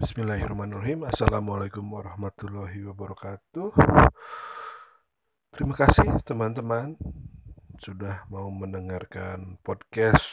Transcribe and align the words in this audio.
Bismillahirrahmanirrahim. 0.00 1.04
Assalamualaikum 1.04 1.84
warahmatullahi 1.84 2.88
wabarakatuh. 2.88 3.68
Terima 5.52 5.76
kasih 5.76 6.24
teman-teman 6.24 6.96
Sudah 7.76 8.24
mau 8.32 8.48
mendengarkan 8.48 9.60
podcast 9.60 10.24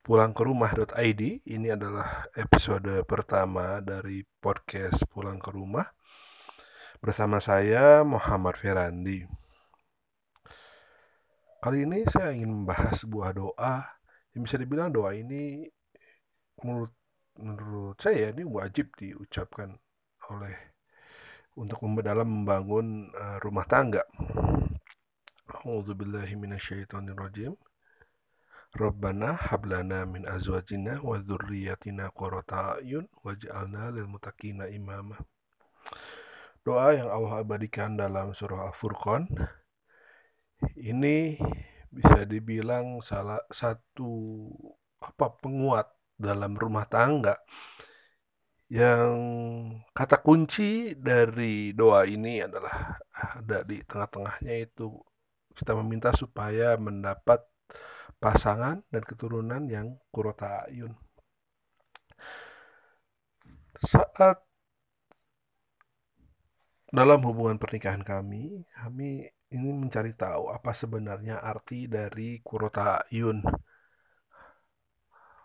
Pulang 0.00 0.32
ke 0.32 0.48
rumah.id 0.48 1.44
Ini 1.44 1.76
adalah 1.76 2.24
episode 2.32 3.04
pertama 3.04 3.84
dari 3.84 4.24
podcast 4.40 5.04
Pulang 5.12 5.36
ke 5.36 5.52
rumah 5.52 5.92
Bersama 7.04 7.36
saya 7.36 8.00
Muhammad 8.00 8.56
Ferandi. 8.56 9.28
Kali 11.60 11.84
ini 11.84 12.08
saya 12.08 12.32
ingin 12.32 12.64
membahas 12.64 13.04
sebuah 13.04 13.36
doa. 13.36 14.00
Yang 14.32 14.40
bisa 14.48 14.56
dibilang 14.56 14.88
doa 14.88 15.12
ini 15.12 15.68
menurut 16.64 16.96
menurut 17.38 17.96
saya 18.00 18.32
ini 18.34 18.44
wajib 18.44 18.92
diucapkan 18.96 19.76
oleh 20.28 20.56
untuk 21.56 21.84
dalam 22.00 22.42
membangun 22.42 23.12
uh, 23.12 23.36
rumah 23.44 23.68
tangga. 23.68 24.04
A'udzubillahi 25.52 26.32
minasyaitonirrajim. 26.36 27.52
Rabbana 28.72 29.36
hablana 29.36 30.08
min 30.08 30.24
azwajina 30.24 31.04
wa 31.04 31.20
dzurriyyatina 31.20 32.08
qurrata 32.16 32.80
a'yun 32.80 33.04
waj'alna 33.20 33.92
lil 33.92 34.08
muttaqina 34.08 34.72
imama. 34.72 35.20
Doa 36.64 36.96
yang 36.96 37.12
Allah 37.12 37.44
abadikan 37.44 38.00
dalam 38.00 38.32
surah 38.32 38.72
Al-Furqan 38.72 39.28
ini 40.78 41.36
bisa 41.92 42.24
dibilang 42.24 43.04
salah 43.04 43.44
satu 43.52 44.48
apa 45.04 45.36
penguat 45.36 45.92
dalam 46.22 46.54
rumah 46.54 46.86
tangga 46.86 47.34
yang 48.72 49.12
kata 49.92 50.24
kunci 50.24 50.96
dari 50.96 51.76
doa 51.76 52.08
ini 52.08 52.40
adalah 52.40 52.96
ada 53.12 53.60
di 53.68 53.76
tengah-tengahnya 53.84 54.54
itu 54.64 54.88
kita 55.52 55.76
meminta 55.76 56.08
supaya 56.16 56.80
mendapat 56.80 57.44
pasangan 58.16 58.80
dan 58.88 59.02
keturunan 59.04 59.68
yang 59.68 60.00
kurota 60.08 60.64
ayun. 60.72 60.96
Saat 63.82 64.40
dalam 66.92 67.20
hubungan 67.28 67.60
pernikahan 67.60 68.00
kami, 68.00 68.64
kami 68.72 69.28
ingin 69.52 69.76
mencari 69.84 70.16
tahu 70.16 70.48
apa 70.48 70.72
sebenarnya 70.72 71.44
arti 71.44 71.84
dari 71.92 72.40
kurota 72.40 73.04
ayun 73.12 73.44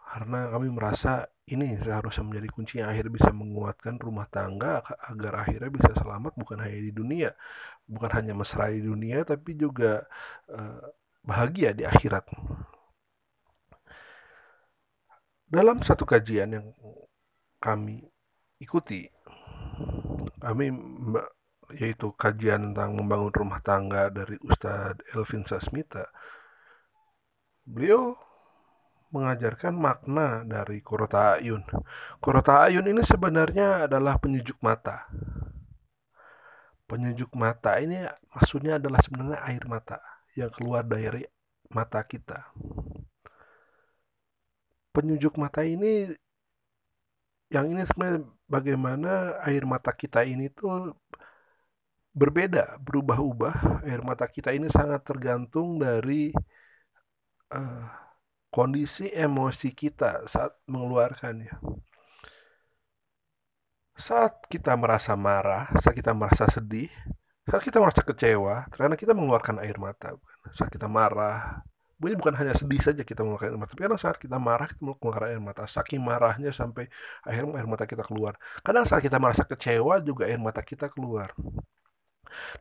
karena 0.07 0.47
kami 0.47 0.71
merasa 0.71 1.27
ini 1.47 1.75
seharusnya 1.79 2.23
menjadi 2.27 2.49
kunci 2.51 2.73
yang 2.79 2.91
akhirnya 2.91 3.13
bisa 3.13 3.31
menguatkan 3.31 3.95
rumah 3.99 4.27
tangga 4.27 4.83
agar 5.11 5.43
akhirnya 5.43 5.71
bisa 5.71 5.91
selamat 5.95 6.35
bukan 6.35 6.59
hanya 6.63 6.79
di 6.79 6.91
dunia, 6.95 7.31
bukan 7.87 8.11
hanya 8.15 8.33
mesra 8.35 8.71
di 8.71 8.83
dunia 8.83 9.23
tapi 9.27 9.55
juga 9.55 10.03
uh, 10.51 10.83
bahagia 11.23 11.75
di 11.75 11.83
akhirat. 11.87 12.23
Dalam 15.47 15.79
satu 15.79 16.03
kajian 16.03 16.51
yang 16.51 16.67
kami 17.63 18.03
ikuti, 18.59 19.07
kami 20.43 20.71
yaitu 21.75 22.11
kajian 22.15 22.71
tentang 22.71 22.95
membangun 22.95 23.31
rumah 23.31 23.59
tangga 23.59 24.07
dari 24.11 24.39
Ustadz 24.43 25.15
Elvin 25.15 25.43
Sasmita. 25.43 26.07
Beliau 27.67 28.15
mengajarkan 29.13 29.73
makna 29.75 30.43
dari 30.43 30.83
Kurota 30.83 31.39
Ayun. 31.39 31.63
Kurota 32.19 32.67
Ayun 32.67 32.85
ini 32.87 33.01
sebenarnya 33.03 33.87
adalah 33.87 34.19
penyejuk 34.19 34.59
mata. 34.59 35.07
Penyejuk 36.87 37.35
mata 37.35 37.79
ini 37.83 37.99
maksudnya 38.31 38.79
adalah 38.79 38.99
sebenarnya 39.03 39.39
air 39.43 39.63
mata 39.67 39.99
yang 40.35 40.51
keluar 40.51 40.87
dari 40.87 41.23
mata 41.71 42.03
kita. 42.03 42.51
Penyejuk 44.95 45.35
mata 45.35 45.61
ini 45.67 46.09
yang 47.47 47.71
ini 47.71 47.83
sebenarnya 47.87 48.27
bagaimana 48.47 49.39
air 49.47 49.63
mata 49.63 49.91
kita 49.95 50.23
ini 50.27 50.51
tuh 50.51 50.95
berbeda, 52.17 52.81
berubah-ubah. 52.81 53.83
Air 53.87 54.01
mata 54.01 54.25
kita 54.27 54.49
ini 54.57 54.67
sangat 54.67 55.05
tergantung 55.05 55.77
dari 55.77 56.33
uh, 57.53 58.06
kondisi 58.49 59.11
emosi 59.11 59.75
kita 59.75 60.25
saat 60.25 60.55
mengeluarkannya. 60.65 61.57
Saat 63.97 64.45
kita 64.47 64.77
merasa 64.77 65.17
marah, 65.17 65.67
saat 65.81 65.97
kita 65.97 66.13
merasa 66.13 66.45
sedih, 66.45 66.89
saat 67.49 67.63
kita 67.65 67.81
merasa 67.81 68.05
kecewa, 68.05 68.69
karena 68.69 68.93
kita 68.93 69.17
mengeluarkan 69.17 69.57
air 69.63 69.81
mata. 69.81 70.13
Saat 70.53 70.69
kita 70.69 70.85
marah, 70.85 71.65
bukan 71.97 72.37
hanya 72.37 72.53
sedih 72.53 72.77
saja 72.77 73.01
kita 73.01 73.25
mengeluarkan 73.25 73.57
air 73.57 73.57
mata, 73.57 73.71
tapi 73.73 73.83
kadang 73.89 74.01
saat 74.01 74.17
kita 74.21 74.37
marah 74.37 74.69
kita 74.69 74.81
mengeluarkan 74.85 75.29
air 75.33 75.41
mata, 75.41 75.63
saking 75.65 76.01
marahnya 76.05 76.53
sampai 76.53 76.85
akhirnya 77.25 77.57
air 77.57 77.67
mata 77.67 77.89
kita 77.89 78.05
keluar. 78.05 78.37
Kadang 78.61 78.85
saat 78.85 79.01
kita 79.01 79.17
merasa 79.17 79.43
kecewa 79.49 79.97
juga 80.05 80.29
air 80.29 80.37
mata 80.37 80.61
kita 80.61 80.93
keluar. 80.93 81.33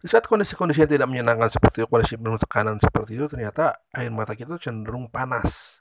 Di 0.01 0.07
saat 0.11 0.25
kondisi-kondisi 0.27 0.85
yang 0.85 0.91
tidak 0.91 1.09
menyenangkan 1.11 1.51
seperti 1.51 1.85
itu, 1.85 1.89
kondisi 1.89 2.15
penuh 2.17 2.41
tekanan 2.41 2.77
seperti 2.79 3.19
itu, 3.19 3.27
ternyata 3.31 3.81
air 3.95 4.13
mata 4.13 4.33
kita 4.33 4.57
cenderung 4.61 5.11
panas. 5.11 5.81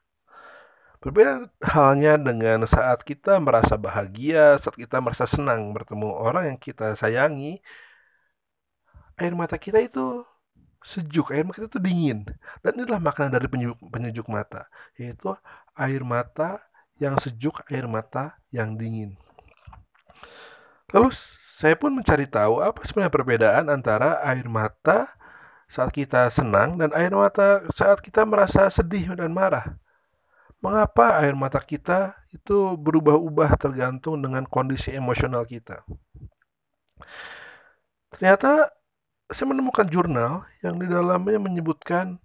Berbeda 1.04 1.46
halnya 1.62 2.18
dengan 2.18 2.66
saat 2.66 3.06
kita 3.06 3.38
merasa 3.38 3.78
bahagia, 3.78 4.58
saat 4.58 4.74
kita 4.74 4.98
merasa 4.98 5.30
senang 5.30 5.70
bertemu 5.70 6.10
orang 6.10 6.50
yang 6.50 6.58
kita 6.58 6.98
sayangi, 6.98 7.62
air 9.22 9.34
mata 9.38 9.56
kita 9.62 9.78
itu 9.84 10.26
sejuk, 10.82 11.30
air 11.34 11.46
mata 11.46 11.62
kita 11.62 11.78
itu 11.78 11.82
dingin. 11.82 12.26
Dan 12.66 12.82
inilah 12.82 12.98
makna 12.98 13.30
dari 13.30 13.46
penyejuk, 13.46 13.78
penyejuk 13.90 14.28
mata, 14.34 14.66
yaitu 14.98 15.34
air 15.78 16.02
mata 16.02 16.58
yang 16.98 17.18
sejuk, 17.22 17.62
air 17.70 17.86
mata 17.86 18.40
yang 18.50 18.74
dingin. 18.74 19.14
Lalu 20.94 21.12
saya 21.56 21.80
pun 21.80 21.96
mencari 21.96 22.28
tahu 22.28 22.60
apa 22.60 22.84
sebenarnya 22.84 23.16
perbedaan 23.16 23.66
antara 23.72 24.20
air 24.28 24.44
mata 24.52 25.16
saat 25.72 25.96
kita 25.96 26.28
senang 26.28 26.76
dan 26.76 26.92
air 26.92 27.16
mata 27.16 27.64
saat 27.72 28.04
kita 28.04 28.28
merasa 28.28 28.68
sedih 28.68 29.16
dan 29.16 29.32
marah. 29.32 29.80
Mengapa 30.60 31.24
air 31.24 31.32
mata 31.32 31.64
kita 31.64 32.20
itu 32.36 32.76
berubah-ubah 32.76 33.56
tergantung 33.56 34.20
dengan 34.20 34.44
kondisi 34.44 34.92
emosional 34.92 35.48
kita? 35.48 35.88
Ternyata 38.12 38.76
saya 39.32 39.48
menemukan 39.48 39.88
jurnal 39.88 40.44
yang 40.60 40.76
di 40.76 40.92
dalamnya 40.92 41.40
menyebutkan 41.40 42.20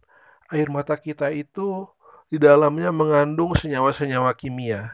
air 0.51 0.67
mata 0.75 0.99
kita 0.99 1.31
itu 1.31 1.87
di 2.27 2.43
dalamnya 2.43 2.91
mengandung 2.91 3.55
senyawa-senyawa 3.55 4.35
kimia 4.35 4.91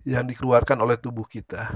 yang 0.00 0.24
dikeluarkan 0.24 0.80
oleh 0.80 0.96
tubuh 0.96 1.28
kita. 1.28 1.68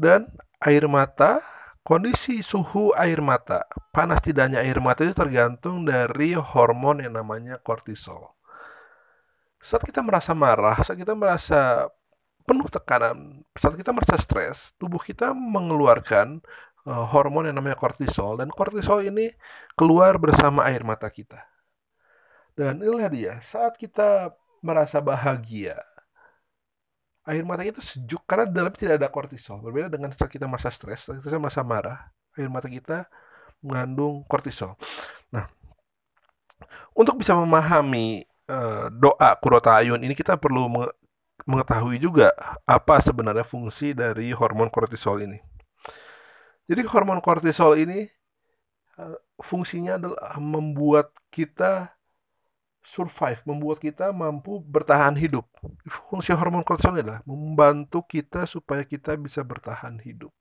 Dan 0.00 0.24
air 0.64 0.88
mata, 0.88 1.44
kondisi 1.84 2.40
suhu 2.40 2.96
air 2.96 3.20
mata, 3.20 3.68
panas 3.92 4.24
tidaknya 4.24 4.64
air 4.64 4.80
mata 4.80 5.04
itu 5.04 5.12
tergantung 5.12 5.84
dari 5.84 6.32
hormon 6.32 7.04
yang 7.04 7.20
namanya 7.20 7.60
kortisol. 7.60 8.32
Saat 9.60 9.84
kita 9.84 10.00
merasa 10.00 10.32
marah, 10.32 10.80
saat 10.80 10.96
kita 10.96 11.12
merasa 11.12 11.92
penuh 12.48 12.64
tekanan, 12.72 13.44
saat 13.52 13.76
kita 13.76 13.92
merasa 13.92 14.16
stres, 14.16 14.72
tubuh 14.80 15.04
kita 15.04 15.36
mengeluarkan 15.36 16.40
uh, 16.88 17.04
hormon 17.12 17.52
yang 17.52 17.60
namanya 17.60 17.76
kortisol 17.76 18.40
dan 18.40 18.48
kortisol 18.48 19.04
ini 19.04 19.28
keluar 19.76 20.16
bersama 20.16 20.64
air 20.64 20.80
mata 20.80 21.12
kita. 21.12 21.44
Dan 22.56 22.80
inilah 22.80 23.12
dia, 23.12 23.32
saat 23.44 23.76
kita 23.76 24.32
merasa 24.64 25.04
bahagia, 25.04 25.76
air 27.28 27.44
mata 27.44 27.60
kita 27.60 27.84
sejuk 27.84 28.24
karena 28.24 28.48
dalam 28.48 28.72
tidak 28.72 29.00
ada 29.00 29.08
kortisol. 29.12 29.60
Berbeda 29.60 29.92
dengan 29.92 30.12
saat 30.14 30.32
kita 30.32 30.48
merasa 30.48 30.72
stres, 30.72 31.08
saat 31.08 31.20
kita 31.20 31.36
merasa 31.36 31.60
marah, 31.60 32.12
air 32.36 32.48
mata 32.48 32.68
kita 32.70 33.08
mengandung 33.60 34.24
kortisol. 34.24 34.76
Nah, 35.28 35.44
untuk 36.96 37.20
bisa 37.20 37.36
memahami 37.36 38.24
uh, 38.48 38.88
doa 38.88 39.36
kurota 39.38 39.76
ayun 39.78 40.00
ini 40.00 40.16
kita 40.16 40.40
perlu 40.40 40.68
mengetahui 41.44 42.00
juga 42.00 42.32
apa 42.64 43.00
sebenarnya 43.00 43.44
fungsi 43.44 43.92
dari 43.92 44.32
hormon 44.32 44.72
kortisol 44.72 45.20
ini. 45.20 45.38
Jadi 46.70 46.86
hormon 46.86 47.20
kortisol 47.20 47.76
ini 47.76 48.06
uh, 48.96 49.16
fungsinya 49.40 49.98
adalah 49.98 50.38
membuat 50.38 51.12
kita 51.28 51.99
survive, 52.80 53.40
membuat 53.44 53.78
kita 53.78 54.10
mampu 54.10 54.58
bertahan 54.64 55.14
hidup. 55.16 55.46
Fungsi 55.86 56.32
hormon 56.32 56.64
kortisol 56.64 56.96
adalah 56.96 57.20
membantu 57.28 58.04
kita 58.04 58.48
supaya 58.48 58.82
kita 58.84 59.14
bisa 59.20 59.44
bertahan 59.44 60.00
hidup. 60.00 60.32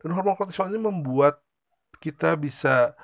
Dan 0.00 0.16
hormon 0.16 0.34
kortisol 0.34 0.72
ini 0.72 0.80
membuat 0.80 1.40
kita 1.98 2.38
bisa 2.38 2.96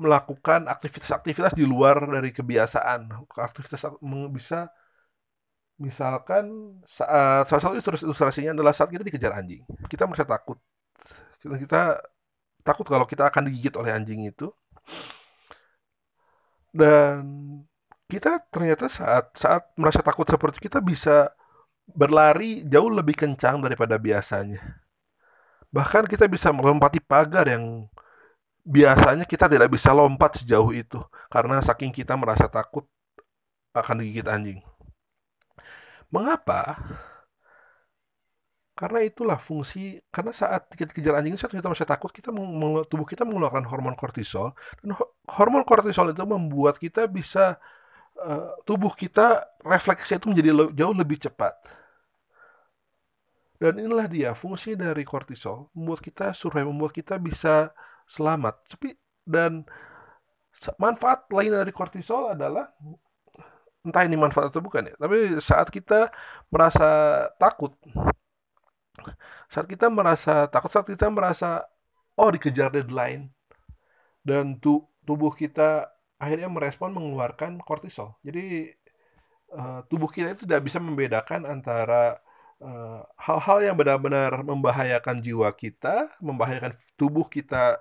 melakukan 0.00 0.64
aktivitas-aktivitas 0.66 1.52
di 1.52 1.68
luar 1.68 2.00
dari 2.08 2.32
kebiasaan. 2.32 3.12
Aktivitas 3.36 4.00
bisa 4.32 4.72
Misalkan 5.80 6.76
saat 6.84 7.48
salah 7.48 7.62
satu 7.72 7.80
ilustrasinya 7.80 8.52
adalah 8.52 8.76
saat 8.76 8.92
kita 8.92 9.00
dikejar 9.00 9.32
anjing. 9.32 9.64
Kita 9.88 10.04
merasa 10.04 10.28
takut. 10.28 10.60
Kita, 11.40 11.56
kita 11.56 11.82
takut 12.60 12.84
kalau 12.84 13.08
kita 13.08 13.32
akan 13.32 13.48
digigit 13.48 13.72
oleh 13.80 13.96
anjing 13.96 14.28
itu. 14.28 14.52
Dan 16.70 17.22
kita 18.10 18.42
ternyata 18.50 18.90
saat 18.90 19.30
saat 19.38 19.70
merasa 19.78 20.02
takut 20.02 20.26
seperti 20.26 20.66
kita 20.66 20.82
bisa 20.82 21.30
berlari 21.90 22.62
jauh 22.66 22.90
lebih 22.90 23.14
kencang 23.18 23.62
daripada 23.62 23.98
biasanya. 23.98 24.82
Bahkan 25.70 26.10
kita 26.10 26.26
bisa 26.26 26.50
melompati 26.50 26.98
pagar 26.98 27.46
yang 27.46 27.86
biasanya 28.66 29.24
kita 29.26 29.46
tidak 29.46 29.70
bisa 29.72 29.94
lompat 29.94 30.42
sejauh 30.42 30.70
itu 30.74 30.98
karena 31.32 31.62
saking 31.62 31.94
kita 31.94 32.14
merasa 32.18 32.50
takut 32.50 32.86
akan 33.74 34.02
digigit 34.02 34.26
anjing. 34.26 34.60
Mengapa? 36.10 36.74
Karena 38.80 39.04
itulah 39.04 39.36
fungsi 39.36 40.00
karena 40.08 40.32
saat 40.32 40.72
kita 40.72 40.96
kejar 40.96 41.20
anjing 41.20 41.36
saat 41.36 41.52
kita 41.52 41.68
masih 41.68 41.84
takut 41.84 42.08
kita 42.08 42.32
tubuh 42.88 43.04
kita 43.04 43.28
mengeluarkan 43.28 43.68
hormon 43.68 43.92
kortisol 43.92 44.56
dan 44.80 44.96
hormon 45.28 45.68
kortisol 45.68 46.08
itu 46.08 46.24
membuat 46.24 46.80
kita 46.80 47.04
bisa 47.04 47.60
uh, 48.16 48.56
tubuh 48.64 48.88
kita 48.96 49.44
refleksi 49.68 50.16
itu 50.16 50.32
menjadi 50.32 50.72
jauh 50.72 50.96
lebih 50.96 51.20
cepat. 51.20 51.60
Dan 53.60 53.76
inilah 53.76 54.08
dia 54.08 54.32
fungsi 54.32 54.72
dari 54.72 55.04
kortisol 55.04 55.68
membuat 55.76 56.00
kita 56.00 56.32
survive, 56.32 56.72
membuat 56.72 56.96
kita 56.96 57.20
bisa 57.20 57.76
selamat. 58.08 58.64
Tapi 58.64 58.96
dan 59.28 59.68
manfaat 60.80 61.28
lain 61.28 61.52
dari 61.52 61.68
kortisol 61.68 62.32
adalah 62.32 62.72
entah 63.84 64.04
ini 64.04 64.16
manfaat 64.16 64.52
atau 64.52 64.60
bukan 64.60 64.92
ya 64.92 64.94
tapi 65.00 65.40
saat 65.40 65.72
kita 65.72 66.12
merasa 66.52 66.88
takut 67.40 67.72
saat 69.50 69.66
kita 69.66 69.86
merasa 69.88 70.46
takut 70.48 70.70
saat 70.72 70.86
kita 70.86 71.08
merasa 71.08 71.64
oh 72.16 72.30
dikejar 72.30 72.72
deadline 72.72 73.32
dan 74.20 74.60
tu, 74.60 74.84
tubuh 75.08 75.32
kita 75.32 75.88
akhirnya 76.20 76.52
merespon 76.52 76.92
mengeluarkan 76.92 77.60
kortisol 77.64 78.20
jadi 78.20 78.76
uh, 79.56 79.80
tubuh 79.88 80.12
kita 80.12 80.36
itu 80.36 80.44
tidak 80.44 80.68
bisa 80.68 80.76
membedakan 80.76 81.48
antara 81.48 82.20
eh, 82.60 83.00
hal-hal 83.16 83.58
uh, 83.58 83.64
yang 83.64 83.76
benar-benar 83.80 84.44
membahayakan 84.44 85.24
jiwa 85.24 85.48
kita 85.56 86.12
membahayakan 86.20 86.76
tubuh 87.00 87.24
kita 87.24 87.80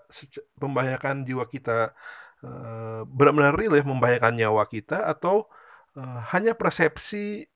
membahayakan 0.55 1.27
jiwa 1.27 1.43
kita 1.51 1.91
uh, 2.47 3.03
benar-benar 3.03 3.59
real 3.59 3.75
ya 3.75 3.83
membahayakan 3.83 4.39
nyawa 4.39 4.63
kita 4.71 5.03
atau 5.03 5.51
uh, 5.99 6.19
hanya 6.31 6.55
persepsi 6.55 7.48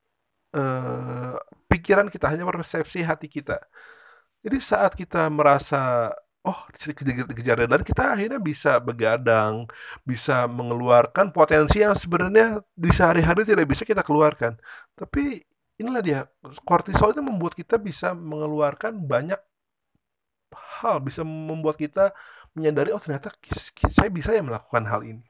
uh, 0.54 1.36
pikiran 1.70 2.08
kita, 2.10 2.30
hanya 2.32 2.46
persepsi 2.48 3.02
hati 3.06 3.28
kita. 3.30 3.58
Jadi 4.44 4.58
saat 4.60 4.94
kita 4.94 5.28
merasa 5.32 6.12
oh 6.44 6.60
kejar 6.76 7.64
dan 7.64 7.82
kita 7.88 8.04
akhirnya 8.16 8.40
bisa 8.44 8.78
begadang, 8.84 9.66
bisa 10.04 10.46
mengeluarkan 10.52 11.32
potensi 11.32 11.80
yang 11.80 11.96
sebenarnya 11.96 12.60
di 12.76 12.92
sehari-hari 12.92 13.48
tidak 13.48 13.66
bisa 13.72 13.88
kita 13.88 14.04
keluarkan. 14.04 14.60
Tapi 15.00 15.40
inilah 15.80 16.04
dia 16.04 16.20
kortisol 16.68 17.16
itu 17.16 17.24
membuat 17.24 17.56
kita 17.56 17.80
bisa 17.80 18.12
mengeluarkan 18.12 19.00
banyak 19.08 19.40
hal, 20.84 21.00
bisa 21.00 21.24
membuat 21.24 21.80
kita 21.80 22.12
menyadari 22.54 22.92
oh 22.94 23.02
ternyata 23.02 23.34
saya 23.90 24.10
bisa 24.12 24.36
ya 24.36 24.44
melakukan 24.44 24.84
hal 24.86 25.02
ini. 25.08 25.24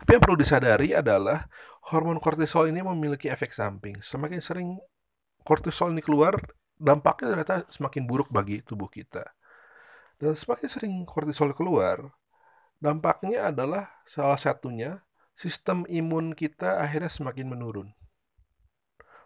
Tapi 0.00 0.10
yang 0.16 0.22
perlu 0.22 0.38
disadari 0.38 0.92
adalah 0.92 1.48
hormon 1.92 2.20
kortisol 2.20 2.68
ini 2.68 2.80
memiliki 2.80 3.28
efek 3.28 3.52
samping. 3.52 4.00
Semakin 4.00 4.40
sering 4.40 4.68
kortisol 5.44 5.92
ini 5.92 6.00
keluar, 6.00 6.36
dampaknya 6.76 7.36
ternyata 7.36 7.56
semakin 7.68 8.04
buruk 8.08 8.32
bagi 8.32 8.64
tubuh 8.64 8.88
kita. 8.88 9.24
Dan 10.16 10.36
semakin 10.38 10.68
sering 10.70 10.94
kortisol 11.04 11.52
keluar, 11.52 12.14
dampaknya 12.78 13.50
adalah 13.50 13.88
salah 14.08 14.38
satunya 14.38 15.02
sistem 15.34 15.82
imun 15.90 16.32
kita 16.32 16.78
akhirnya 16.78 17.10
semakin 17.10 17.50
menurun. 17.50 17.88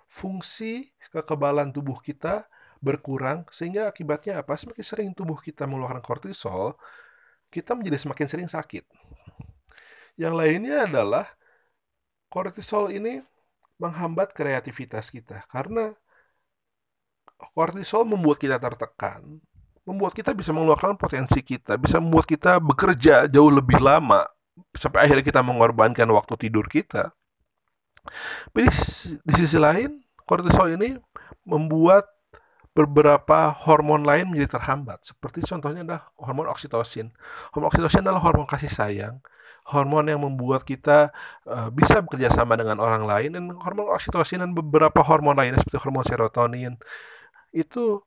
Fungsi 0.09 0.97
kekebalan 1.13 1.71
tubuh 1.71 2.01
kita 2.01 2.49
berkurang 2.81 3.45
sehingga 3.53 3.91
akibatnya 3.91 4.41
apa? 4.41 4.57
Semakin 4.57 4.85
sering 4.85 5.09
tubuh 5.13 5.37
kita 5.37 5.69
mengeluarkan 5.69 6.01
kortisol, 6.01 6.79
kita 7.53 7.77
menjadi 7.77 8.09
semakin 8.09 8.27
sering 8.27 8.49
sakit. 8.49 8.85
Yang 10.19 10.35
lainnya 10.35 10.77
adalah 10.91 11.25
kortisol 12.27 12.91
ini 12.91 13.23
menghambat 13.79 14.35
kreativitas 14.35 15.15
kita 15.15 15.47
karena 15.47 15.95
kortisol 17.55 18.03
membuat 18.03 18.43
kita 18.43 18.59
tertekan, 18.59 19.39
membuat 19.87 20.13
kita 20.19 20.35
bisa 20.35 20.51
mengeluarkan 20.51 20.99
potensi 20.99 21.39
kita, 21.39 21.79
bisa 21.79 22.03
membuat 22.03 22.27
kita 22.27 22.59
bekerja 22.59 23.31
jauh 23.31 23.55
lebih 23.55 23.79
lama 23.79 24.27
sampai 24.75 25.07
akhirnya 25.07 25.23
kita 25.23 25.41
mengorbankan 25.47 26.11
waktu 26.11 26.35
tidur 26.35 26.67
kita. 26.67 27.15
Tapi 28.51 28.67
di 29.23 29.33
sisi 29.39 29.55
lain, 29.55 30.03
kortisol 30.27 30.75
ini 30.75 30.99
membuat 31.47 32.11
beberapa 32.75 33.55
hormon 33.55 34.03
lain 34.03 34.27
menjadi 34.27 34.59
terhambat. 34.59 35.07
Seperti 35.07 35.47
contohnya 35.47 35.87
adalah 35.87 36.03
hormon 36.19 36.51
oksitosin. 36.51 37.15
Hormon 37.55 37.71
oksitosin 37.71 38.03
adalah 38.03 38.23
hormon 38.23 38.51
kasih 38.51 38.71
sayang 38.71 39.23
hormon 39.69 40.09
yang 40.09 40.21
membuat 40.25 40.65
kita 40.65 41.13
uh, 41.45 41.69
bisa 41.69 42.01
bekerja 42.01 42.33
sama 42.33 42.57
dengan 42.57 42.81
orang 42.81 43.05
lain 43.05 43.31
dan 43.37 43.45
hormon 43.53 43.93
oksitosin 43.93 44.41
dan 44.41 44.57
beberapa 44.57 45.05
hormon 45.05 45.37
lainnya 45.37 45.61
seperti 45.61 45.79
hormon 45.85 46.05
serotonin 46.09 46.75
itu 47.53 48.01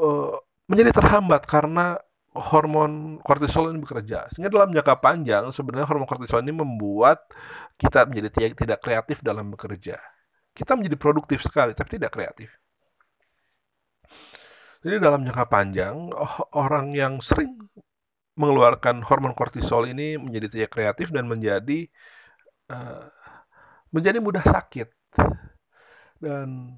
uh, 0.00 0.32
menjadi 0.68 0.96
terhambat 0.96 1.44
karena 1.44 2.00
hormon 2.36 3.16
kortisol 3.24 3.72
ini 3.72 3.80
bekerja. 3.80 4.28
Sehingga 4.28 4.52
dalam 4.52 4.72
jangka 4.72 5.00
panjang 5.00 5.48
sebenarnya 5.48 5.88
hormon 5.88 6.08
kortisol 6.08 6.44
ini 6.44 6.52
membuat 6.52 7.24
kita 7.80 8.04
menjadi 8.04 8.52
tidak 8.52 8.80
kreatif 8.84 9.24
dalam 9.24 9.48
bekerja. 9.52 9.96
Kita 10.52 10.76
menjadi 10.76 10.96
produktif 10.96 11.44
sekali 11.44 11.72
tapi 11.72 11.96
tidak 11.96 12.12
kreatif. 12.12 12.56
Jadi 14.84 14.96
dalam 15.02 15.24
jangka 15.24 15.44
panjang 15.48 16.12
orang 16.54 16.92
yang 16.92 17.18
sering 17.18 17.56
mengeluarkan 18.36 19.02
hormon 19.08 19.32
kortisol 19.32 19.88
ini 19.88 20.20
menjadi 20.20 20.46
tidak 20.52 20.70
kreatif 20.76 21.08
dan 21.10 21.24
menjadi 21.24 21.88
uh, 22.70 23.08
menjadi 23.90 24.18
mudah 24.20 24.44
sakit. 24.44 24.88
Dan 26.20 26.76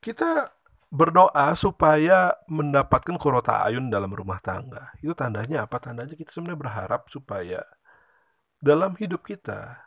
kita 0.00 0.48
berdoa 0.90 1.54
supaya 1.54 2.34
mendapatkan 2.50 3.14
kurota 3.20 3.62
ayun 3.68 3.92
dalam 3.92 4.10
rumah 4.10 4.40
tangga. 4.42 4.90
Itu 5.04 5.12
tandanya 5.14 5.68
apa? 5.68 5.78
Tandanya 5.78 6.16
kita 6.16 6.32
sebenarnya 6.32 6.58
berharap 6.58 7.02
supaya 7.12 7.60
dalam 8.60 8.96
hidup 8.96 9.24
kita 9.24 9.78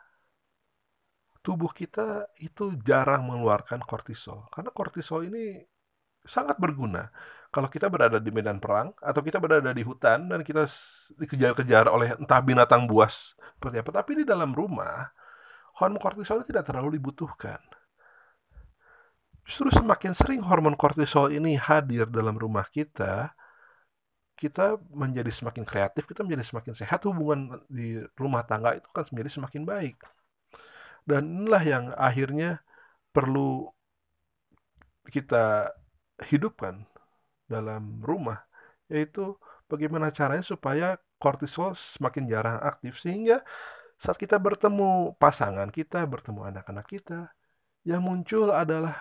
tubuh 1.44 1.68
kita 1.76 2.32
itu 2.40 2.72
jarang 2.80 3.28
mengeluarkan 3.28 3.84
kortisol. 3.84 4.48
Karena 4.48 4.72
kortisol 4.72 5.28
ini 5.28 5.60
sangat 6.24 6.56
berguna 6.56 7.12
kalau 7.54 7.70
kita 7.70 7.86
berada 7.86 8.18
di 8.18 8.34
medan 8.34 8.58
perang 8.58 8.90
atau 8.98 9.22
kita 9.22 9.38
berada 9.38 9.70
di 9.70 9.86
hutan 9.86 10.26
dan 10.26 10.42
kita 10.42 10.66
dikejar-kejar 11.22 11.86
oleh 11.86 12.18
entah 12.18 12.42
binatang 12.42 12.90
buas 12.90 13.38
seperti 13.54 13.78
apa, 13.78 14.02
tapi 14.02 14.18
di 14.18 14.24
dalam 14.26 14.50
rumah 14.50 15.14
hormon 15.78 16.02
kortisol 16.02 16.42
tidak 16.42 16.66
terlalu 16.66 16.98
dibutuhkan. 16.98 17.62
Justru 19.46 19.70
semakin 19.70 20.16
sering 20.18 20.42
hormon 20.42 20.74
kortisol 20.74 21.30
ini 21.30 21.54
hadir 21.54 22.10
dalam 22.10 22.34
rumah 22.34 22.66
kita, 22.66 23.38
kita 24.34 24.74
menjadi 24.90 25.30
semakin 25.30 25.62
kreatif, 25.62 26.10
kita 26.10 26.26
menjadi 26.26 26.42
semakin 26.42 26.74
sehat, 26.74 27.06
hubungan 27.06 27.62
di 27.70 28.02
rumah 28.18 28.42
tangga 28.42 28.74
itu 28.74 28.88
kan 28.90 29.06
menjadi 29.14 29.30
semakin 29.30 29.62
baik. 29.62 30.02
Dan 31.06 31.44
inilah 31.44 31.62
yang 31.62 31.84
akhirnya 31.94 32.64
perlu 33.14 33.70
kita 35.06 35.70
hidupkan 36.22 36.86
dalam 37.50 38.00
rumah 38.00 38.46
yaitu 38.86 39.34
bagaimana 39.66 40.12
caranya 40.12 40.44
supaya 40.44 41.00
kortisol 41.18 41.72
semakin 41.72 42.28
jarang 42.28 42.58
aktif 42.60 43.00
sehingga 43.00 43.40
saat 43.96 44.20
kita 44.20 44.36
bertemu 44.36 45.16
pasangan 45.16 45.70
kita, 45.72 46.04
bertemu 46.04 46.50
anak-anak 46.52 46.84
kita, 46.84 47.32
yang 47.88 48.04
muncul 48.04 48.52
adalah 48.52 48.92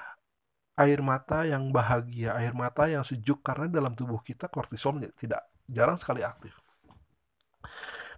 air 0.80 1.04
mata 1.04 1.44
yang 1.44 1.70
bahagia, 1.70 2.34
air 2.40 2.56
mata 2.56 2.88
yang 2.88 3.04
sejuk 3.04 3.44
karena 3.44 3.70
dalam 3.70 3.94
tubuh 3.94 4.22
kita 4.24 4.48
kortisol 4.48 5.02
tidak 5.14 5.44
jarang 5.68 6.00
sekali 6.00 6.24
aktif. 6.24 6.58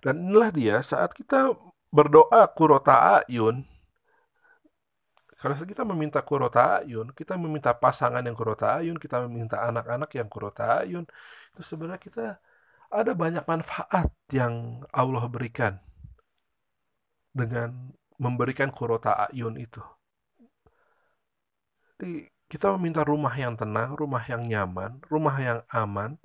Dan 0.04 0.30
inilah 0.30 0.52
dia 0.54 0.76
saat 0.86 1.18
kita 1.18 1.58
berdoa 1.90 2.46
kurota 2.54 3.24
ayun 3.26 3.66
kalau 5.46 5.62
kita 5.62 5.86
meminta 5.86 6.20
kurota 6.26 6.82
ayun, 6.82 7.14
kita 7.14 7.38
meminta 7.38 7.70
pasangan 7.78 8.26
yang 8.26 8.34
kurota 8.34 8.66
ayun, 8.82 8.98
kita 8.98 9.16
meminta 9.30 9.62
anak-anak 9.70 10.10
yang 10.18 10.26
kurota 10.34 10.82
ayun, 10.82 11.06
itu 11.54 11.62
sebenarnya 11.70 12.02
kita 12.02 12.22
ada 12.90 13.12
banyak 13.14 13.46
manfaat 13.46 14.10
yang 14.34 14.82
Allah 14.90 15.26
berikan 15.30 15.78
dengan 17.40 17.94
memberikan 18.18 18.74
kurota 18.74 19.30
ayun 19.30 19.54
itu. 19.62 19.82
Jadi 21.94 22.26
kita 22.52 22.66
meminta 22.74 23.02
rumah 23.06 23.34
yang 23.38 23.54
tenang, 23.54 23.94
rumah 24.02 24.24
yang 24.26 24.42
nyaman, 24.52 24.92
rumah 25.14 25.36
yang 25.38 25.60
aman, 25.70 26.18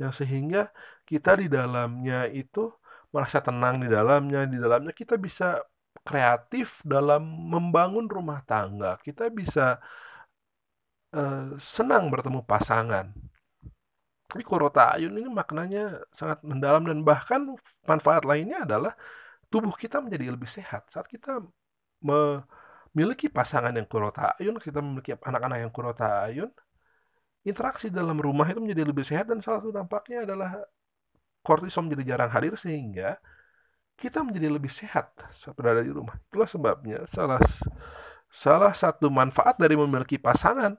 yang 0.00 0.12
sehingga 0.16 0.72
kita 1.04 1.30
di 1.40 1.46
dalamnya 1.52 2.24
itu 2.32 2.72
merasa 3.12 3.38
tenang 3.44 3.84
di 3.84 3.88
dalamnya, 3.92 4.48
di 4.48 4.56
dalamnya 4.56 4.92
kita 4.96 5.14
bisa 5.20 5.60
kreatif 6.02 6.82
dalam 6.84 7.22
membangun 7.52 8.06
rumah 8.10 8.40
tangga. 8.42 8.98
Kita 9.06 9.30
bisa 9.30 9.78
uh, 11.14 11.54
senang 11.58 12.10
bertemu 12.12 12.40
pasangan. 12.44 13.06
Jadi 14.32 14.44
korota 14.48 14.96
ayun 14.96 15.12
ini 15.20 15.28
maknanya 15.28 16.08
sangat 16.08 16.40
mendalam 16.40 16.82
dan 16.88 17.04
bahkan 17.04 17.40
manfaat 17.84 18.24
lainnya 18.24 18.64
adalah 18.64 18.92
tubuh 19.52 19.74
kita 19.76 20.00
menjadi 20.00 20.32
lebih 20.32 20.48
sehat 20.48 20.88
saat 20.88 21.04
kita 21.04 21.44
memiliki 22.00 23.28
pasangan 23.28 23.72
yang 23.76 23.84
kurota 23.84 24.32
ayun, 24.40 24.56
kita 24.56 24.80
memiliki 24.80 25.12
anak-anak 25.20 25.58
yang 25.64 25.72
kurota 25.76 26.24
ayun, 26.24 26.48
interaksi 27.44 27.92
dalam 27.92 28.16
rumah 28.16 28.46
itu 28.48 28.60
menjadi 28.64 28.82
lebih 28.88 29.04
sehat 29.04 29.26
dan 29.30 29.38
salah 29.44 29.60
satu 29.60 29.74
dampaknya 29.74 30.24
adalah 30.26 30.50
kortisol 31.44 31.86
menjadi 31.86 32.14
jarang 32.16 32.30
hadir 32.32 32.54
sehingga 32.54 33.18
kita 34.02 34.26
menjadi 34.26 34.50
lebih 34.50 34.72
sehat 34.74 35.14
saat 35.30 35.54
berada 35.54 35.78
di 35.78 35.94
rumah. 35.94 36.18
Itulah 36.26 36.50
sebabnya 36.50 37.06
salah 37.06 37.38
salah 38.26 38.74
satu 38.74 39.06
manfaat 39.06 39.54
dari 39.54 39.78
memiliki 39.78 40.18
pasangan 40.18 40.74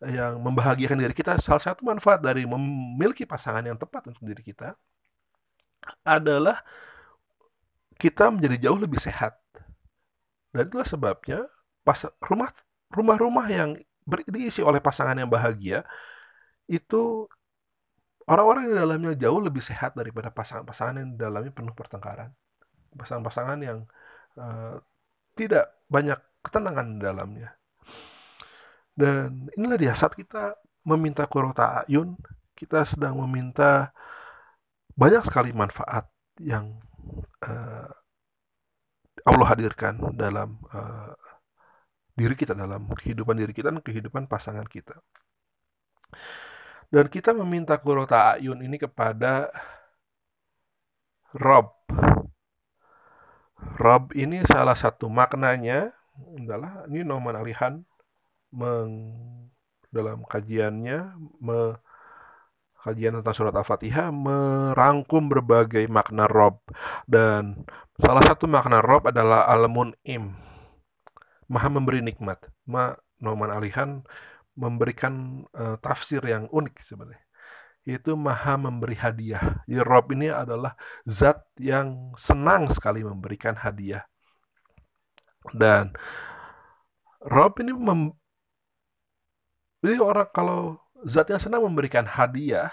yang 0.00 0.40
membahagiakan 0.40 0.96
diri 0.96 1.12
kita, 1.12 1.36
salah 1.36 1.60
satu 1.60 1.84
manfaat 1.84 2.24
dari 2.24 2.48
memiliki 2.48 3.28
pasangan 3.28 3.60
yang 3.60 3.76
tepat 3.76 4.08
untuk 4.08 4.24
diri 4.24 4.40
kita 4.40 4.72
adalah 6.00 6.64
kita 8.00 8.32
menjadi 8.32 8.68
jauh 8.68 8.80
lebih 8.80 9.00
sehat. 9.00 9.36
Dan 10.56 10.72
itulah 10.72 10.88
sebabnya 10.88 11.44
pas 11.84 12.08
rumah 12.24 12.48
rumah-rumah 12.88 13.46
yang 13.52 13.70
diisi 14.32 14.64
oleh 14.64 14.80
pasangan 14.80 15.18
yang 15.18 15.28
bahagia 15.28 15.84
itu 16.70 17.26
orang-orang 18.26 18.70
di 18.70 18.74
dalamnya 18.74 19.12
jauh 19.14 19.40
lebih 19.42 19.62
sehat 19.62 19.94
daripada 19.94 20.30
pasangan-pasangan 20.30 20.94
yang 21.02 21.08
di 21.14 21.18
dalamnya 21.18 21.52
penuh 21.54 21.74
pertengkaran. 21.74 22.30
Pasangan-pasangan 22.96 23.58
yang 23.60 23.84
uh, 24.40 24.80
tidak 25.36 25.84
banyak 25.86 26.18
ketenangan 26.42 26.96
di 26.96 27.00
dalamnya. 27.04 27.50
Dan 28.96 29.52
inilah 29.54 29.76
dia 29.76 29.92
saat 29.92 30.16
kita 30.16 30.56
meminta 30.88 31.28
kurota 31.28 31.84
ayun, 31.84 32.16
kita 32.56 32.88
sedang 32.88 33.20
meminta 33.20 33.92
banyak 34.96 35.20
sekali 35.28 35.52
manfaat 35.52 36.08
yang 36.40 36.80
uh, 37.44 37.90
Allah 39.26 39.48
hadirkan 39.52 40.16
dalam 40.16 40.56
uh, 40.72 41.12
diri 42.16 42.32
kita, 42.32 42.56
dalam 42.56 42.88
kehidupan 42.96 43.36
diri 43.36 43.52
kita 43.52 43.68
dan 43.68 43.84
kehidupan 43.84 44.24
pasangan 44.24 44.64
kita. 44.64 44.96
Dan 46.88 47.10
kita 47.12 47.34
meminta 47.36 47.76
kurota 47.76 48.38
ayun 48.38 48.62
ini 48.64 48.80
kepada 48.80 49.52
Rob. 51.36 51.74
Rob 53.56 54.12
ini 54.12 54.44
salah 54.44 54.76
satu 54.76 55.08
maknanya 55.08 55.92
adalah 56.36 56.84
ini 56.88 57.04
Norman 57.04 57.36
Alihan 57.36 57.84
meng, 58.52 59.16
dalam 59.88 60.24
kajiannya 60.24 61.16
me, 61.40 61.76
kajian 62.80 63.18
tentang 63.20 63.34
surat 63.34 63.54
Al-Fatihah 63.56 64.14
merangkum 64.14 65.26
berbagai 65.26 65.84
makna 65.90 66.28
Rob 66.30 66.62
dan 67.08 67.66
salah 67.98 68.22
satu 68.22 68.46
makna 68.46 68.78
Rob 68.84 69.08
adalah 69.08 69.48
Al-Mun'im. 69.50 70.36
Maha 71.46 71.68
memberi 71.70 72.02
nikmat. 72.02 72.42
Ma 72.66 72.90
Noman 73.22 73.54
Alihan 73.54 74.02
memberikan 74.58 75.44
uh, 75.54 75.78
tafsir 75.78 76.20
yang 76.24 76.48
unik 76.48 76.76
sebenarnya 76.80 77.25
yaitu 77.86 78.18
maha 78.18 78.58
memberi 78.58 78.98
hadiah. 78.98 79.62
Jadi 79.64 79.80
Rob 79.86 80.10
ini 80.10 80.26
adalah 80.28 80.74
zat 81.06 81.46
yang 81.62 82.12
senang 82.18 82.66
sekali 82.66 83.06
memberikan 83.06 83.54
hadiah. 83.54 84.02
Dan 85.54 85.94
Rob 87.22 87.54
ini 87.62 87.70
mem 87.70 88.10
jadi 89.86 90.02
orang 90.02 90.26
kalau 90.34 90.82
zat 91.06 91.30
yang 91.30 91.38
senang 91.38 91.62
memberikan 91.62 92.02
hadiah, 92.10 92.66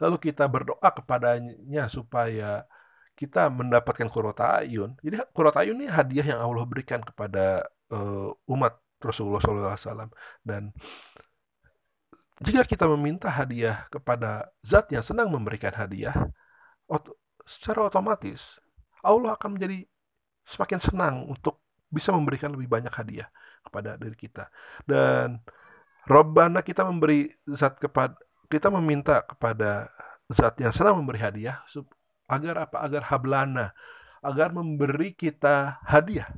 lalu 0.00 0.16
kita 0.32 0.48
berdoa 0.48 0.88
kepadanya 0.96 1.92
supaya 1.92 2.64
kita 3.12 3.52
mendapatkan 3.52 4.08
kurota 4.08 4.64
ayun. 4.64 4.96
Jadi 5.04 5.20
kurota 5.36 5.60
ayun 5.60 5.76
ini 5.78 5.92
hadiah 5.92 6.24
yang 6.34 6.40
Allah 6.40 6.64
berikan 6.64 7.04
kepada 7.04 7.68
uh, 7.92 8.32
umat 8.48 8.80
Rasulullah 9.04 9.44
SAW. 9.44 10.08
Dan 10.40 10.72
jika 12.42 12.66
kita 12.66 12.90
meminta 12.90 13.30
hadiah 13.30 13.86
kepada 13.92 14.50
zat 14.64 14.90
yang 14.90 15.06
senang 15.06 15.30
memberikan 15.30 15.70
hadiah, 15.70 16.14
secara 17.46 17.86
otomatis 17.86 18.58
Allah 19.04 19.38
akan 19.38 19.54
menjadi 19.54 19.86
semakin 20.42 20.80
senang 20.80 21.14
untuk 21.30 21.62
bisa 21.92 22.10
memberikan 22.10 22.50
lebih 22.50 22.66
banyak 22.66 22.90
hadiah 22.90 23.30
kepada 23.62 23.94
diri 23.94 24.18
kita. 24.18 24.50
Dan 24.82 25.38
Robbana 26.10 26.64
kita 26.66 26.82
memberi 26.82 27.30
zat 27.46 27.78
kepada 27.78 28.18
kita 28.50 28.68
meminta 28.68 29.22
kepada 29.24 29.88
zat 30.28 30.58
yang 30.58 30.74
senang 30.74 30.98
memberi 30.98 31.22
hadiah 31.22 31.62
agar 32.26 32.66
apa? 32.68 32.82
Agar 32.82 33.02
hablana, 33.14 33.72
agar 34.20 34.50
memberi 34.50 35.14
kita 35.14 35.78
hadiah 35.86 36.28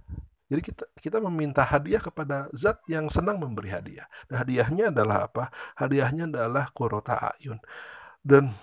jadi 0.47 0.63
kita 0.63 0.85
kita 1.03 1.19
meminta 1.19 1.67
hadiah 1.67 1.99
kepada 1.99 2.47
zat 2.55 2.79
yang 2.87 3.11
senang 3.11 3.43
memberi 3.43 3.67
hadiah. 3.75 4.07
Dan 4.31 4.47
hadiahnya 4.47 4.95
adalah 4.95 5.27
apa? 5.27 5.51
Hadiahnya 5.75 6.31
adalah 6.31 6.71
kurota 6.71 7.35
ayun. 7.35 7.59
Dan 8.23 8.55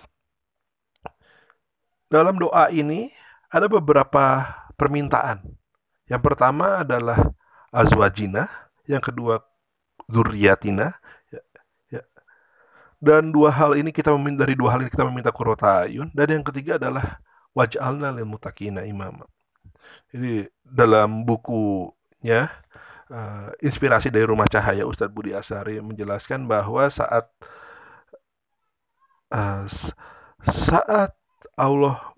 dalam 2.08 2.40
doa 2.40 2.72
ini 2.72 3.12
ada 3.52 3.68
beberapa 3.68 4.48
permintaan. 4.80 5.44
Yang 6.08 6.22
pertama 6.24 6.80
adalah 6.80 7.20
azwajina, 7.68 8.48
yang 8.88 9.04
kedua 9.04 9.44
zuriatina. 10.08 10.88
Ya, 11.28 11.42
ya. 12.00 12.02
Dan 12.96 13.28
dua 13.28 13.52
hal 13.52 13.76
ini 13.76 13.92
kita 13.92 14.08
meminta 14.16 14.48
dari 14.48 14.56
dua 14.56 14.72
hal 14.72 14.80
ini 14.80 14.90
kita 14.92 15.04
meminta 15.04 15.28
kurota 15.36 15.84
ayun. 15.84 16.08
Dan 16.16 16.40
yang 16.40 16.44
ketiga 16.48 16.80
adalah 16.80 17.20
waj'alna 17.52 18.08
lil 18.16 18.24
mutakina 18.24 18.88
imama. 18.88 19.28
Jadi 20.12 20.46
dalam 20.62 21.26
bukunya 21.26 22.48
uh, 23.10 23.48
inspirasi 23.60 24.08
dari 24.08 24.24
Rumah 24.24 24.48
Cahaya 24.48 24.86
Ustadz 24.86 25.14
Budi 25.14 25.34
Asari 25.34 25.82
menjelaskan 25.82 26.46
bahwa 26.46 26.86
saat 26.88 27.28
uh, 29.34 29.64
saat 30.44 31.12
Allah 31.54 32.14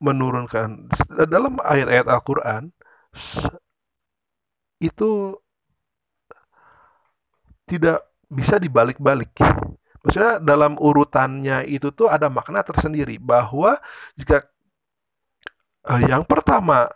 menurunkan 0.00 0.92
dalam 1.28 1.56
ayat-ayat 1.64 2.06
Al-Qur'an 2.06 2.68
itu 4.76 5.40
tidak 7.66 8.04
bisa 8.28 8.60
dibalik-balik. 8.60 9.32
Maksudnya 10.04 10.38
dalam 10.38 10.78
urutannya 10.78 11.66
itu 11.66 11.90
tuh 11.90 12.06
ada 12.06 12.30
makna 12.30 12.62
tersendiri 12.62 13.18
bahwa 13.18 13.74
jika 14.14 14.46
uh, 15.86 16.02
yang 16.06 16.22
pertama 16.26 16.90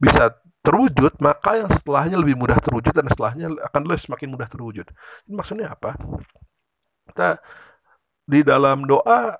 bisa 0.00 0.32
terwujud, 0.64 1.16
maka 1.24 1.64
yang 1.64 1.70
setelahnya 1.72 2.20
lebih 2.20 2.36
mudah 2.36 2.58
terwujud 2.60 2.92
dan 2.92 3.08
setelahnya 3.08 3.56
akan 3.72 3.80
lebih 3.88 4.02
semakin 4.04 4.28
mudah 4.28 4.48
terwujud. 4.50 4.86
Ini 5.28 5.34
maksudnya 5.34 5.72
apa? 5.72 5.96
Kita 7.08 7.40
di 8.28 8.44
dalam 8.44 8.84
doa 8.84 9.32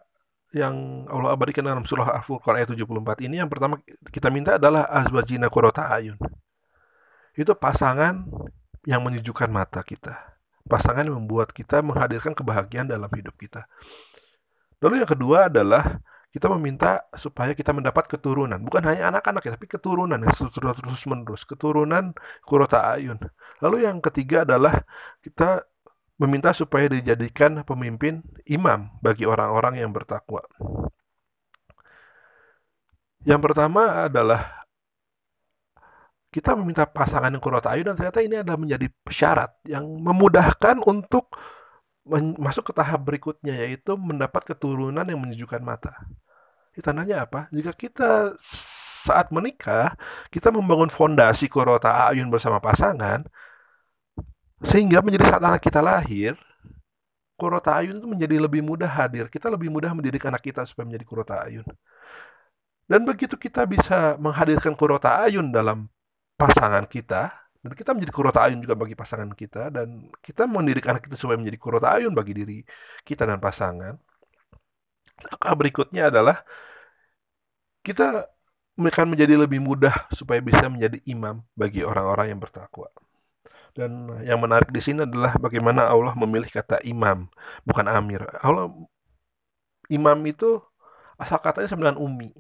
yang 0.57 1.05
Allah 1.13 1.37
abadikan 1.37 1.61
dalam 1.61 1.85
surah 1.85 2.17
Al-Furqan 2.17 2.57
ayat 2.57 2.73
74 2.73 3.21
ini 3.29 3.37
yang 3.37 3.53
pertama 3.53 3.77
kita 4.09 4.33
minta 4.33 4.57
adalah 4.57 4.89
azwajina 4.89 5.53
qurrata 5.53 5.93
ayun. 5.93 6.17
Itu 7.37 7.53
pasangan 7.53 8.25
yang 8.89 9.05
menyejukkan 9.05 9.53
mata 9.53 9.85
kita. 9.85 10.41
Pasangan 10.65 11.05
yang 11.05 11.21
membuat 11.21 11.53
kita 11.53 11.85
menghadirkan 11.85 12.33
kebahagiaan 12.33 12.89
dalam 12.89 13.09
hidup 13.13 13.37
kita. 13.37 13.69
Lalu 14.81 15.05
yang 15.05 15.11
kedua 15.11 15.53
adalah 15.53 16.01
kita 16.29 16.47
meminta 16.53 17.09
supaya 17.17 17.57
kita 17.57 17.73
mendapat 17.73 18.05
keturunan. 18.05 18.61
Bukan 18.61 18.85
hanya 18.85 19.09
anak-anak 19.09 19.43
ya 19.49 19.53
tapi 19.57 19.65
keturunan 19.65 20.21
yang 20.21 20.33
terus 20.33 21.03
menerus. 21.09 21.43
Keturunan 21.49 22.13
kurota 22.45 22.93
ayun. 22.93 23.17
Lalu 23.65 23.89
yang 23.89 24.05
ketiga 24.05 24.45
adalah 24.45 24.85
kita 25.25 25.65
meminta 26.21 26.53
supaya 26.53 26.91
dijadikan 26.91 27.65
pemimpin 27.65 28.21
imam 28.45 28.93
bagi 29.01 29.25
orang-orang 29.25 29.81
yang 29.81 29.91
bertakwa. 29.95 30.45
Yang 33.25 33.41
pertama 33.51 34.07
adalah 34.07 34.69
kita 36.29 36.53
meminta 36.61 36.85
pasangan 36.85 37.33
yang 37.33 37.41
kurota 37.41 37.73
ayun 37.73 37.89
dan 37.89 37.97
ternyata 37.97 38.21
ini 38.21 38.37
adalah 38.37 38.61
menjadi 38.61 38.87
syarat 39.09 39.65
yang 39.65 39.89
memudahkan 39.89 40.85
untuk 40.85 41.33
masuk 42.41 42.71
ke 42.71 42.73
tahap 42.73 43.05
berikutnya 43.05 43.55
yaitu 43.65 43.95
mendapat 44.01 44.43
keturunan 44.49 45.05
yang 45.05 45.21
menyejukkan 45.21 45.61
mata. 45.61 45.95
Ini 46.75 46.81
tandanya 46.81 47.27
apa? 47.29 47.47
Jika 47.53 47.73
kita 47.75 48.35
saat 49.09 49.33
menikah, 49.33 49.97
kita 50.29 50.53
membangun 50.53 50.93
fondasi 50.93 51.49
korota 51.49 52.11
ayun 52.11 52.29
bersama 52.29 52.61
pasangan, 52.61 53.25
Sehingga 54.59 54.99
menjadi 55.07 55.31
saat 55.31 55.43
anak 55.43 55.63
kita 55.63 55.79
lahir, 55.79 56.35
kurota 57.39 57.79
ayun 57.79 58.03
itu 58.03 58.09
menjadi 58.11 58.37
lebih 58.43 58.63
mudah 58.67 58.91
hadir. 58.91 59.31
Kita 59.31 59.47
lebih 59.47 59.71
mudah 59.71 59.95
mendidik 59.95 60.27
anak 60.27 60.43
kita 60.43 60.67
supaya 60.67 60.91
menjadi 60.91 61.07
kurota 61.07 61.35
ayun. 61.47 61.63
Dan 62.91 63.07
begitu 63.07 63.39
kita 63.39 63.63
bisa 63.69 64.19
menghadirkan 64.19 64.75
kurota 64.75 65.23
ayun 65.23 65.55
dalam 65.55 65.87
pasangan 66.35 66.83
kita, 66.91 67.31
dan 67.59 67.73
kita 67.75 67.91
menjadi 67.95 68.13
kurota 68.15 68.39
ayun 68.47 68.63
juga 68.63 68.75
bagi 68.79 68.95
pasangan 68.95 69.31
kita, 69.35 69.75
dan 69.75 70.09
kita 70.23 70.47
mendidik 70.47 70.87
anak 70.87 71.03
kita 71.07 71.17
supaya 71.19 71.39
menjadi 71.41 71.59
kurota 71.59 71.89
ayun 71.99 72.15
bagi 72.15 72.33
diri 72.39 72.59
kita 73.03 73.27
dan 73.27 73.39
pasangan, 73.43 73.95
maka 75.35 75.51
berikutnya 75.59 76.11
adalah 76.13 76.37
kita 77.83 78.31
akan 78.79 79.07
menjadi 79.11 79.35
lebih 79.35 79.59
mudah 79.59 79.91
supaya 80.15 80.39
bisa 80.39 80.71
menjadi 80.71 81.03
imam 81.11 81.43
bagi 81.59 81.83
orang-orang 81.83 82.31
yang 82.31 82.39
bertakwa. 82.39 82.87
Dan 83.75 84.11
yang 84.27 84.39
menarik 84.43 84.71
di 84.75 84.83
sini 84.83 85.07
adalah 85.07 85.35
bagaimana 85.39 85.87
Allah 85.91 86.15
memilih 86.15 86.51
kata 86.51 86.83
imam, 86.87 87.27
bukan 87.67 87.87
amir. 87.91 88.27
Allah 88.43 88.71
imam 89.91 90.19
itu 90.27 90.63
asal 91.19 91.39
katanya 91.43 91.75
dengan 91.75 91.97
umi. 91.99 92.31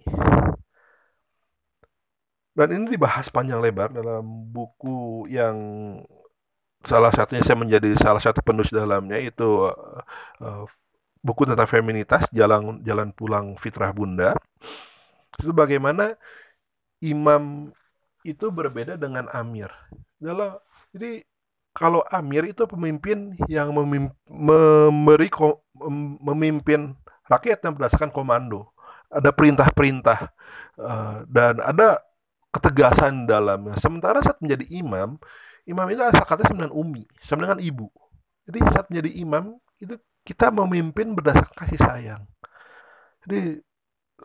Dan 2.59 2.75
ini 2.75 2.99
dibahas 2.99 3.31
panjang 3.31 3.63
lebar 3.63 3.95
dalam 3.95 4.27
buku 4.51 5.31
yang 5.31 5.55
salah 6.83 7.15
satunya 7.15 7.47
saya 7.47 7.55
menjadi 7.55 7.95
salah 7.95 8.19
satu 8.19 8.43
penulis 8.43 8.75
dalamnya 8.75 9.19
itu 9.23 9.71
uh, 9.71 10.67
buku 11.23 11.47
tentang 11.47 11.71
feminitas 11.71 12.27
jalan 12.35 12.83
jalan 12.83 13.11
pulang 13.15 13.59
fitrah 13.59 13.91
bunda 13.91 14.35
itu 15.43 15.51
bagaimana 15.51 16.15
imam 17.03 17.75
itu 18.23 18.47
berbeda 18.55 18.95
dengan 18.95 19.27
amir 19.35 19.71
dalam 20.23 20.55
jadi 20.95 21.27
kalau 21.79 22.03
amir 22.11 22.51
itu 22.51 22.67
pemimpin 22.67 23.39
yang 23.47 23.71
memim, 23.71 24.11
memberi 24.27 25.31
memimpin 26.19 26.99
rakyat 27.31 27.63
yang 27.63 27.79
berdasarkan 27.79 28.11
komando. 28.11 28.75
Ada 29.09 29.31
perintah-perintah 29.31 30.19
uh, 30.75 31.23
dan 31.31 31.63
ada 31.63 32.03
ketegasan 32.59 33.25
dalamnya. 33.25 33.79
Sementara 33.79 34.19
saat 34.21 34.43
menjadi 34.43 34.67
imam, 34.75 35.17
imam 35.65 35.87
itu 35.89 36.03
asal 36.03 36.27
katanya 36.27 36.49
sama 36.51 36.59
dengan 36.67 36.75
umi, 36.75 37.03
sama 37.23 37.41
dengan 37.47 37.61
ibu. 37.63 37.87
Jadi 38.51 38.59
saat 38.69 38.87
menjadi 38.91 39.11
imam 39.23 39.45
itu 39.79 39.95
kita 40.27 40.51
memimpin 40.53 41.15
berdasarkan 41.17 41.55
kasih 41.55 41.81
sayang. 41.81 42.23
Jadi 43.25 43.63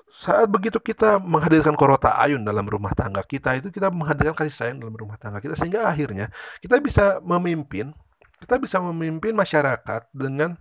saat 0.10 0.50
begitu 0.50 0.82
kita 0.82 1.22
menghadirkan 1.22 1.78
korota 1.78 2.18
ayun 2.18 2.42
dalam 2.42 2.66
rumah 2.66 2.94
tangga 2.98 3.22
kita 3.22 3.54
itu 3.62 3.70
kita 3.70 3.94
menghadirkan 3.94 4.34
kasih 4.34 4.54
sayang 4.54 4.78
dalam 4.82 4.98
rumah 4.98 5.18
tangga 5.22 5.38
kita 5.38 5.54
sehingga 5.54 5.86
akhirnya 5.86 6.34
kita 6.66 6.82
bisa 6.82 7.22
memimpin 7.22 7.94
kita 8.42 8.58
bisa 8.58 8.82
memimpin 8.82 9.38
masyarakat 9.38 10.10
dengan 10.10 10.58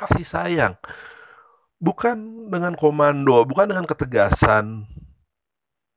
kasih 0.00 0.24
sayang 0.24 0.74
bukan 1.76 2.48
dengan 2.48 2.72
komando 2.72 3.44
bukan 3.44 3.68
dengan 3.68 3.84
ketegasan 3.84 4.88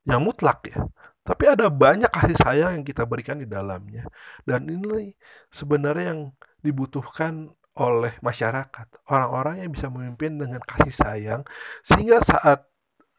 yang 0.06 0.22
mutlak 0.24 0.66
ya. 0.70 0.82
Tapi 1.22 1.54
ada 1.54 1.70
banyak 1.70 2.10
kasih 2.10 2.38
sayang 2.38 2.72
yang 2.82 2.86
kita 2.86 3.06
berikan 3.06 3.38
di 3.38 3.46
dalamnya. 3.46 4.10
Dan 4.42 4.66
ini 4.66 5.14
sebenarnya 5.54 6.16
yang 6.18 6.22
dibutuhkan 6.66 7.54
oleh 7.78 8.12
masyarakat, 8.20 8.88
orang-orang 9.08 9.64
yang 9.64 9.72
bisa 9.72 9.88
memimpin 9.88 10.36
dengan 10.36 10.60
kasih 10.60 10.92
sayang, 10.92 11.42
sehingga 11.86 12.20
saat 12.20 12.68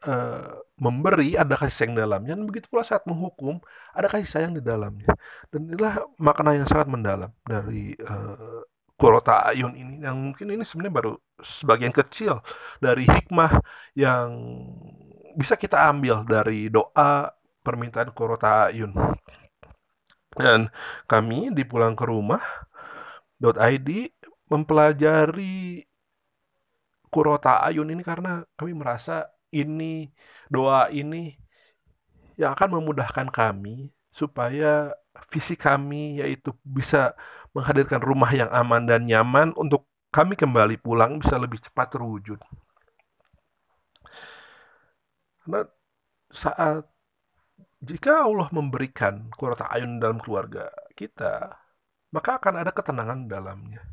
uh, 0.05 0.61
memberi 0.77 1.33
ada 1.33 1.57
kasih 1.57 1.73
sayang 1.73 1.95
dalamnya, 1.97 2.37
dan 2.37 2.45
begitu 2.45 2.69
pula 2.69 2.85
saat 2.85 3.01
menghukum 3.09 3.57
ada 3.97 4.05
kasih 4.11 4.29
sayang 4.29 4.53
di 4.53 4.61
dalamnya. 4.61 5.09
Dan 5.49 5.73
inilah 5.73 6.05
makna 6.21 6.53
yang 6.53 6.69
sangat 6.69 6.85
mendalam 6.85 7.33
dari 7.47 7.97
uh, 7.97 8.61
Kurota 8.93 9.49
Ayun 9.49 9.73
ini, 9.73 10.05
yang 10.05 10.15
mungkin 10.15 10.53
ini 10.53 10.61
sebenarnya 10.61 10.93
baru 11.01 11.13
sebagian 11.41 11.91
kecil 11.91 12.39
dari 12.77 13.09
hikmah 13.09 13.57
yang 13.97 14.29
bisa 15.33 15.57
kita 15.57 15.89
ambil 15.89 16.25
dari 16.25 16.69
doa 16.69 17.33
permintaan 17.65 18.13
Kurota 18.13 18.69
Ayun. 18.69 18.93
Dan 20.33 20.73
kami 21.05 21.53
di 21.53 21.63
pulang 21.65 21.93
ke 21.93 22.05
rumah 22.05 22.41
.id 23.43 23.89
mempelajari 24.49 25.85
Kurota 27.13 27.61
Ayun 27.61 27.93
ini 27.93 28.01
karena 28.01 28.41
kami 28.57 28.73
merasa 28.73 29.29
ini 29.53 30.09
doa 30.49 30.89
ini 30.89 31.37
yang 32.33 32.57
akan 32.57 32.81
memudahkan 32.81 33.29
kami 33.29 33.93
supaya 34.09 34.97
visi 35.29 35.53
kami 35.53 36.17
yaitu 36.17 36.57
bisa 36.65 37.13
menghadirkan 37.53 38.01
rumah 38.01 38.33
yang 38.33 38.49
aman 38.49 38.89
dan 38.89 39.05
nyaman 39.05 39.53
untuk 39.53 39.85
kami 40.09 40.33
kembali 40.33 40.81
pulang 40.81 41.21
bisa 41.21 41.37
lebih 41.37 41.61
cepat 41.61 41.93
terwujud. 41.93 42.41
Karena 45.43 45.67
saat 46.31 46.87
jika 47.83 48.23
Allah 48.23 48.47
memberikan 48.55 49.27
kurota 49.35 49.67
ayun 49.67 49.99
dalam 49.99 50.23
keluarga 50.23 50.71
kita, 50.95 51.59
maka 52.15 52.39
akan 52.39 52.63
ada 52.63 52.71
ketenangan 52.71 53.27
dalamnya. 53.27 53.83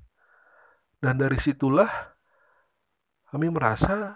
Dan 1.03 1.19
dari 1.19 1.37
situlah 1.43 1.91
kami 3.35 3.51
merasa 3.51 4.15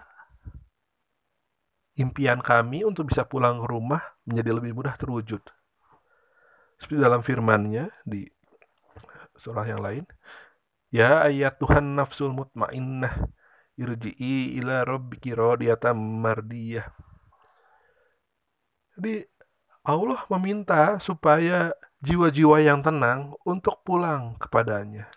impian 1.99 2.39
kami 2.39 2.87
untuk 2.87 3.11
bisa 3.11 3.27
pulang 3.27 3.59
ke 3.63 3.67
rumah 3.67 4.03
menjadi 4.23 4.51
lebih 4.55 4.71
mudah 4.75 4.95
terwujud. 4.95 5.43
Seperti 6.79 6.99
dalam 6.99 7.23
firman-Nya 7.23 7.87
di 8.03 8.27
surah 9.35 9.67
yang 9.67 9.83
lain, 9.83 10.05
Ya 10.93 11.27
ayat 11.27 11.59
Tuhan 11.59 11.97
nafsul 11.97 12.31
mutmainnah 12.31 13.27
irji'i 13.75 14.55
ila 14.63 14.87
rabbiki 14.87 15.35
radiyatan 15.35 15.97
mardiyah. 15.97 16.87
Jadi 18.95 19.27
Allah 19.85 20.17
meminta 20.33 20.97
supaya 20.97 21.69
jiwa-jiwa 22.01 22.57
yang 22.63 22.81
tenang 22.81 23.37
untuk 23.45 23.85
pulang 23.85 24.33
kepadanya. 24.41 25.11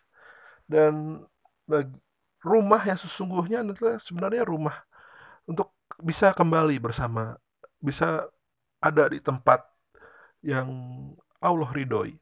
Dan 0.69 1.25
rumah 2.45 2.83
yang 2.85 3.01
sesungguhnya 3.01 3.65
adalah 3.65 3.97
sebenarnya 3.97 4.45
rumah 4.45 4.85
untuk 5.49 5.73
bisa 6.05 6.37
kembali 6.37 6.77
bersama, 6.79 7.41
bisa 7.81 8.29
ada 8.79 9.09
di 9.09 9.19
tempat 9.25 9.65
yang 10.45 10.69
Allah 11.41 11.71
ridhoi. 11.73 12.21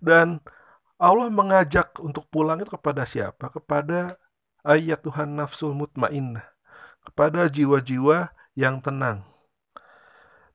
Dan 0.00 0.40
Allah 0.96 1.28
mengajak 1.28 2.00
untuk 2.00 2.24
pulang 2.32 2.56
itu 2.62 2.72
kepada 2.72 3.04
siapa? 3.04 3.52
Kepada 3.52 4.16
ayat 4.64 5.04
Tuhan 5.04 5.36
nafsul 5.36 5.76
mutmainnah. 5.76 6.46
Kepada 7.04 7.46
jiwa-jiwa 7.52 8.32
yang 8.56 8.80
tenang. 8.80 9.22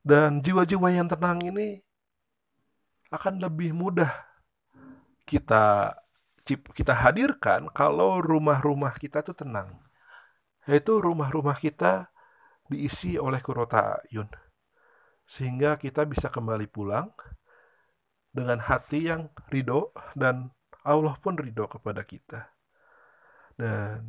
Dan 0.02 0.42
jiwa-jiwa 0.42 0.90
yang 0.90 1.06
tenang 1.06 1.38
ini 1.46 1.78
akan 3.14 3.38
lebih 3.38 3.70
mudah 3.70 4.10
kita 5.22 5.94
kita 6.74 6.90
hadirkan 7.06 7.70
kalau 7.70 8.18
rumah-rumah 8.18 8.98
kita 8.98 9.22
itu 9.22 9.30
tenang. 9.30 9.78
Yaitu 10.66 10.98
rumah-rumah 10.98 11.54
kita 11.58 12.10
diisi 12.66 13.14
oleh 13.14 13.38
kurota 13.38 14.02
ayun. 14.10 14.26
Sehingga 15.26 15.78
kita 15.78 16.02
bisa 16.02 16.28
kembali 16.28 16.66
pulang 16.66 17.14
dengan 18.34 18.58
hati 18.58 19.06
yang 19.06 19.30
ridho 19.52 19.94
dan 20.18 20.50
Allah 20.82 21.14
pun 21.22 21.38
ridho 21.38 21.70
kepada 21.70 22.02
kita. 22.02 22.50
Dan 23.54 24.02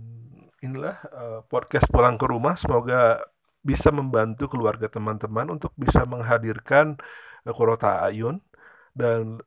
inilah 0.63 0.97
uh, 1.13 1.39
podcast 1.45 1.85
pulang 1.91 2.17
ke 2.17 2.25
rumah. 2.25 2.57
Semoga 2.57 3.21
bisa 3.63 3.89
membantu 3.95 4.51
keluarga 4.51 4.87
teman-teman 4.91 5.55
untuk 5.55 5.71
bisa 5.79 6.03
menghadirkan 6.03 6.99
uh, 7.47 7.53
kurota 7.55 8.03
ayun 8.03 8.43
dan 8.93 9.39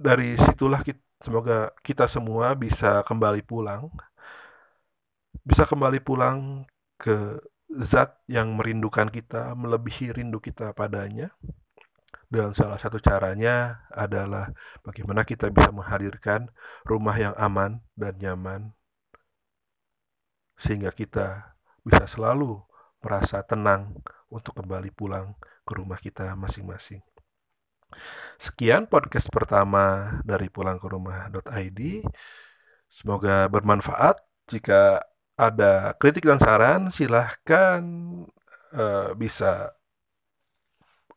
dari 0.00 0.34
situlah 0.40 0.82
kita 0.82 1.04
Semoga 1.24 1.72
kita 1.80 2.04
semua 2.04 2.52
bisa 2.52 3.00
kembali 3.00 3.40
pulang, 3.48 3.88
bisa 5.40 5.64
kembali 5.64 6.04
pulang 6.04 6.68
ke 7.00 7.40
zat 7.80 8.20
yang 8.28 8.60
merindukan 8.60 9.08
kita, 9.08 9.56
melebihi 9.56 10.12
rindu 10.12 10.36
kita 10.36 10.76
padanya. 10.76 11.32
Dan 12.28 12.52
salah 12.52 12.76
satu 12.76 13.00
caranya 13.00 13.88
adalah 13.88 14.52
bagaimana 14.84 15.24
kita 15.24 15.48
bisa 15.48 15.72
menghadirkan 15.72 16.52
rumah 16.84 17.16
yang 17.16 17.32
aman 17.40 17.80
dan 17.96 18.20
nyaman, 18.20 18.76
sehingga 20.60 20.92
kita 20.92 21.56
bisa 21.88 22.04
selalu 22.04 22.60
merasa 23.04 23.44
tenang 23.44 23.92
untuk 24.32 24.56
kembali 24.56 24.88
pulang 24.96 25.36
ke 25.68 25.72
rumah 25.76 26.00
kita 26.00 26.32
masing-masing. 26.34 27.04
Sekian 28.40 28.90
podcast 28.90 29.30
pertama 29.30 30.18
dari 30.26 30.48
pulang 30.50 30.80
rumah.id. 30.80 31.80
Semoga 32.88 33.46
bermanfaat. 33.52 34.18
Jika 34.50 35.04
ada 35.36 35.94
kritik 36.00 36.26
dan 36.26 36.40
saran, 36.40 36.88
silahkan 36.90 37.82
uh, 38.74 39.14
bisa 39.14 39.70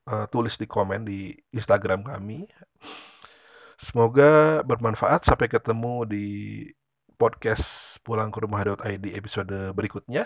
uh, 0.06 0.26
tulis 0.30 0.60
di 0.60 0.69
komen 0.69 1.06
di 1.08 1.34
Instagram 1.56 2.06
kami. 2.06 2.45
Semoga 3.78 4.62
bermanfaat. 4.65 5.26
Sampai 5.26 5.50
ketemu 5.50 6.06
di 6.06 6.28
podcast 7.17 7.97
pulang 8.06 8.30
rumah.id 8.30 9.06
episode 9.17 9.73
berikutnya. 9.73 10.26